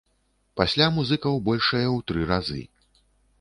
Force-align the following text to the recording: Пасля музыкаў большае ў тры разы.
Пасля 0.61 0.87
музыкаў 0.95 1.37
большае 1.49 1.83
ў 1.95 1.97
тры 2.09 2.21
разы. 2.33 2.59